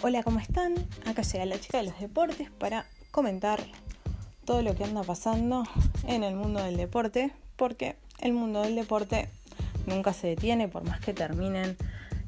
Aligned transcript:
Hola, 0.00 0.22
¿cómo 0.22 0.38
están? 0.38 0.76
Acá 1.06 1.22
llega 1.22 1.44
la 1.44 1.58
chica 1.58 1.78
de 1.78 1.88
los 1.88 1.98
deportes 1.98 2.52
para 2.52 2.86
comentar 3.10 3.58
todo 4.44 4.62
lo 4.62 4.76
que 4.76 4.84
anda 4.84 5.02
pasando 5.02 5.64
en 6.04 6.22
el 6.22 6.36
mundo 6.36 6.62
del 6.62 6.76
deporte, 6.76 7.32
porque 7.56 7.96
el 8.20 8.32
mundo 8.32 8.62
del 8.62 8.76
deporte 8.76 9.28
nunca 9.86 10.12
se 10.12 10.28
detiene, 10.28 10.68
por 10.68 10.84
más 10.84 11.00
que 11.00 11.14
terminen 11.14 11.76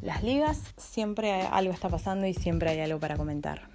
las 0.03 0.25
ligas, 0.25 0.59
siempre 0.79 1.43
algo 1.43 1.73
está 1.73 1.89
pasando 1.89 2.27
y 2.27 2.35
siempre 2.35 2.71
hay 2.71 2.81
algo 2.81 2.99
para 2.99 3.17
comentar. 3.17 3.69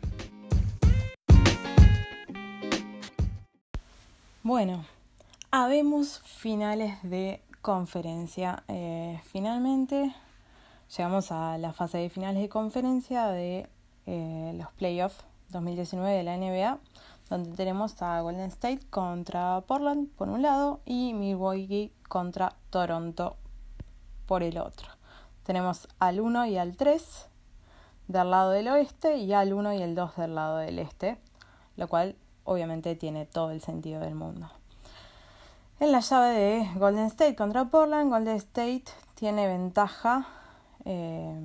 Bueno, 4.43 4.85
habemos 5.51 6.19
finales 6.25 6.97
de 7.03 7.39
conferencia. 7.61 8.61
Eh, 8.67 9.21
finalmente 9.31 10.13
llegamos 10.97 11.31
a 11.31 11.57
la 11.57 11.71
fase 11.71 11.99
de 11.99 12.09
finales 12.09 12.41
de 12.41 12.49
conferencia 12.49 13.27
de 13.27 13.69
eh, 14.05 14.53
los 14.55 14.71
playoffs 14.73 15.23
2019 15.49 16.11
de 16.17 16.23
la 16.23 16.37
NBA, 16.37 16.79
donde 17.29 17.55
tenemos 17.55 18.01
a 18.01 18.21
Golden 18.21 18.47
State 18.49 18.81
contra 18.89 19.61
Portland 19.61 20.09
por 20.09 20.29
un 20.29 20.41
lado 20.41 20.79
y 20.85 21.13
Milwaukee 21.13 21.91
contra 22.07 22.53
Toronto 22.69 23.35
por 24.25 24.43
el 24.43 24.57
otro. 24.57 24.89
Tenemos 25.43 25.87
al 25.99 26.19
1 26.19 26.47
y 26.47 26.57
al 26.57 26.75
3 26.75 27.29
del 28.07 28.31
lado 28.31 28.51
del 28.51 28.67
oeste 28.67 29.17
y 29.17 29.33
al 29.33 29.53
1 29.53 29.73
y 29.73 29.81
el 29.81 29.95
2 29.95 30.15
del 30.17 30.35
lado 30.35 30.57
del 30.57 30.79
este, 30.79 31.17
lo 31.75 31.87
cual 31.87 32.15
obviamente 32.43 32.95
tiene 32.95 33.25
todo 33.25 33.51
el 33.51 33.61
sentido 33.61 34.01
del 34.01 34.15
mundo. 34.15 34.49
En 35.79 35.91
la 35.91 35.99
llave 35.99 36.33
de 36.33 36.69
Golden 36.75 37.05
State 37.05 37.35
contra 37.35 37.65
Portland, 37.65 38.09
Golden 38.09 38.37
State 38.37 38.85
tiene 39.15 39.47
ventaja. 39.47 40.27
Eh, 40.85 41.35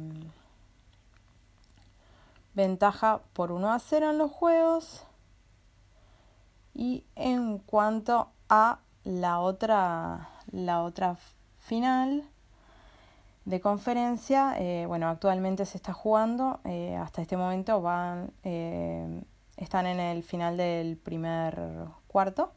ventaja 2.55 3.21
por 3.33 3.53
1 3.53 3.73
a 3.73 3.79
0 3.79 4.11
en 4.11 4.19
los 4.19 4.31
juegos. 4.31 5.07
Y 6.75 7.05
en 7.17 7.59
cuanto 7.59 8.31
a 8.49 8.81
la 9.05 9.41
otra, 9.41 10.31
la 10.51 10.83
otra 10.83 11.17
final 11.59 12.29
de 13.45 13.61
conferencia, 13.61 14.55
eh, 14.59 14.87
bueno, 14.87 15.09
actualmente 15.09 15.67
se 15.67 15.79
está 15.79 15.93
jugando, 15.93 16.61
eh, 16.65 16.97
hasta 16.97 17.23
este 17.23 17.37
momento 17.37 17.81
van, 17.81 18.33
eh, 18.45 19.23
están 19.57 19.87
en 19.87 19.99
el 19.99 20.23
final 20.23 20.57
del 20.57 20.97
primer 20.97 21.59
cuarto 22.07 22.53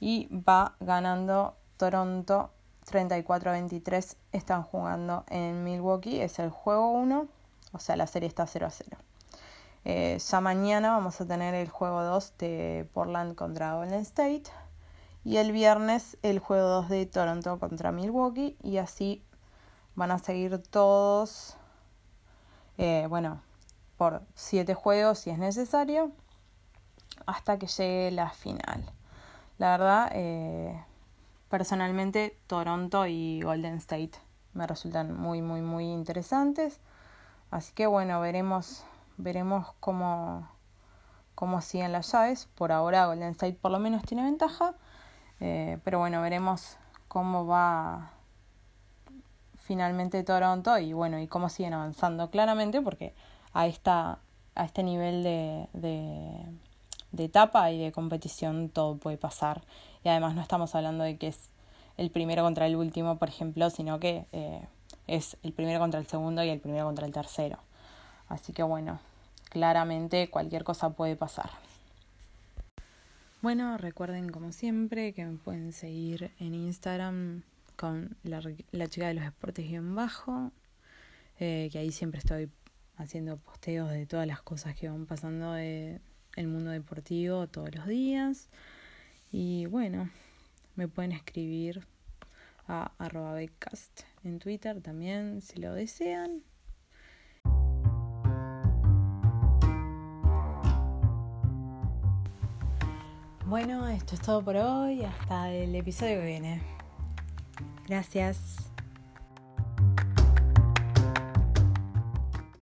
y 0.00 0.28
va 0.28 0.74
ganando 0.80 1.54
Toronto 1.76 2.50
34 2.86 3.50
a 3.50 3.52
23, 3.54 4.16
están 4.32 4.62
jugando 4.62 5.24
en 5.28 5.62
Milwaukee, 5.64 6.20
es 6.20 6.38
el 6.38 6.50
juego 6.50 6.90
1, 6.90 7.28
o 7.72 7.78
sea, 7.78 7.96
la 7.96 8.06
serie 8.06 8.28
está 8.28 8.46
0 8.46 8.66
a 8.66 8.70
0. 8.70 8.96
Eh, 9.84 10.18
ya 10.18 10.40
mañana 10.40 10.92
vamos 10.92 11.20
a 11.20 11.26
tener 11.26 11.54
el 11.54 11.68
juego 11.68 12.02
2 12.02 12.34
de 12.38 12.88
Portland 12.92 13.34
contra 13.34 13.74
Golden 13.76 14.00
State. 14.00 14.44
Y 15.24 15.36
el 15.36 15.52
viernes 15.52 16.16
el 16.22 16.38
juego 16.38 16.68
2 16.68 16.88
de 16.88 17.06
Toronto 17.06 17.58
contra 17.58 17.92
Milwaukee. 17.92 18.56
Y 18.62 18.78
así 18.78 19.22
van 19.94 20.10
a 20.10 20.18
seguir 20.18 20.58
todos, 20.58 21.56
eh, 22.78 23.06
bueno, 23.08 23.42
por 23.96 24.22
7 24.34 24.74
juegos 24.74 25.20
si 25.20 25.30
es 25.30 25.38
necesario, 25.38 26.10
hasta 27.26 27.58
que 27.58 27.66
llegue 27.66 28.10
la 28.10 28.30
final. 28.30 28.84
La 29.58 29.72
verdad, 29.72 30.10
eh, 30.14 30.82
personalmente 31.50 32.38
Toronto 32.46 33.06
y 33.06 33.42
Golden 33.42 33.74
State 33.74 34.12
me 34.54 34.66
resultan 34.66 35.14
muy, 35.14 35.42
muy, 35.42 35.60
muy 35.60 35.84
interesantes. 35.84 36.80
Así 37.50 37.72
que 37.74 37.86
bueno, 37.86 38.20
veremos 38.20 38.84
veremos 39.20 39.66
cómo, 39.80 40.48
cómo 41.34 41.60
siguen 41.60 41.92
las 41.92 42.12
llaves. 42.12 42.48
Por 42.54 42.72
ahora 42.72 43.06
Golden 43.06 43.30
State 43.30 43.58
por 43.60 43.70
lo 43.70 43.78
menos 43.78 44.02
tiene 44.02 44.24
ventaja, 44.24 44.74
eh, 45.40 45.78
pero 45.84 45.98
bueno, 45.98 46.20
veremos 46.22 46.76
cómo 47.08 47.46
va 47.46 48.10
finalmente 49.56 50.22
Toronto 50.24 50.78
y 50.78 50.92
bueno, 50.92 51.18
y 51.18 51.28
cómo 51.28 51.48
siguen 51.48 51.74
avanzando 51.74 52.30
claramente 52.30 52.80
porque 52.80 53.14
a 53.52 53.66
esta 53.66 54.18
a 54.56 54.64
este 54.64 54.82
nivel 54.82 55.22
de, 55.22 55.68
de, 55.72 57.24
etapa 57.24 57.70
y 57.70 57.78
de 57.78 57.92
competición 57.92 58.68
todo 58.68 58.96
puede 58.96 59.16
pasar 59.16 59.62
y 60.02 60.08
además 60.08 60.34
no 60.34 60.42
estamos 60.42 60.74
hablando 60.74 61.04
de 61.04 61.16
que 61.18 61.28
es 61.28 61.50
el 61.96 62.10
primero 62.10 62.42
contra 62.42 62.66
el 62.66 62.76
último, 62.76 63.16
por 63.16 63.28
ejemplo, 63.28 63.70
sino 63.70 64.00
que 64.00 64.26
eh, 64.32 64.66
es 65.10 65.36
el 65.42 65.52
primero 65.52 65.80
contra 65.80 65.98
el 65.98 66.06
segundo 66.06 66.42
y 66.44 66.50
el 66.50 66.60
primero 66.60 66.86
contra 66.86 67.04
el 67.04 67.12
tercero. 67.12 67.58
Así 68.28 68.52
que 68.52 68.62
bueno, 68.62 69.00
claramente 69.48 70.30
cualquier 70.30 70.62
cosa 70.62 70.90
puede 70.90 71.16
pasar. 71.16 71.50
Bueno, 73.42 73.76
recuerden 73.76 74.28
como 74.30 74.52
siempre 74.52 75.12
que 75.12 75.24
me 75.24 75.36
pueden 75.36 75.72
seguir 75.72 76.30
en 76.38 76.54
Instagram 76.54 77.42
con 77.76 78.16
la, 78.22 78.40
chica 78.88 79.08
de 79.08 79.14
los 79.14 79.24
deportes 79.24 79.72
en 79.72 79.94
bajo, 79.94 80.52
eh, 81.38 81.70
que 81.72 81.78
ahí 81.78 81.90
siempre 81.90 82.18
estoy 82.18 82.50
haciendo 82.96 83.38
posteos 83.38 83.90
de 83.90 84.06
todas 84.06 84.26
las 84.26 84.42
cosas 84.42 84.76
que 84.76 84.90
van 84.90 85.06
pasando 85.06 85.56
en 85.56 86.00
el 86.36 86.46
mundo 86.46 86.70
deportivo 86.70 87.48
todos 87.48 87.74
los 87.74 87.86
días. 87.86 88.48
Y 89.32 89.66
bueno, 89.66 90.10
me 90.76 90.86
pueden 90.86 91.12
escribir 91.12 91.86
a 92.70 92.92
arroba 92.98 93.40
en 93.40 94.38
Twitter 94.38 94.80
también 94.80 95.42
si 95.42 95.58
lo 95.58 95.74
desean. 95.74 96.44
Bueno, 103.46 103.88
esto 103.88 104.14
es 104.14 104.20
todo 104.20 104.44
por 104.44 104.54
hoy. 104.54 105.02
Hasta 105.02 105.50
el 105.52 105.74
episodio 105.74 106.20
que 106.20 106.26
viene. 106.26 106.62
Gracias. 107.88 108.70